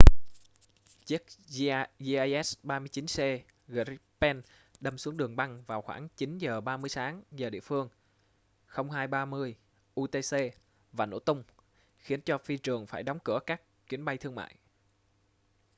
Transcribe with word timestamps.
chiếc 1.05 1.23
jas 1.49 2.55
39c 2.63 3.39
gripen 3.67 4.41
đâm 4.79 4.97
xuống 4.97 5.17
đường 5.17 5.35
băng 5.35 5.63
vào 5.67 5.81
khoảng 5.81 6.07
9:30 6.17 6.87
sáng 6.87 7.23
giờ 7.31 7.49
địa 7.49 7.59
phương 7.59 7.89
0230 8.67 9.55
utc 10.01 10.35
và 10.93 11.05
nổ 11.05 11.19
tung 11.19 11.43
khiến 11.97 12.21
cho 12.21 12.37
phi 12.37 12.57
trường 12.57 12.87
phải 12.87 13.03
đóng 13.03 13.19
cửa 13.23 13.39
các 13.45 13.61
chuyến 13.89 14.05
bay 14.05 14.17
thương 14.17 14.35
mại 14.35 14.55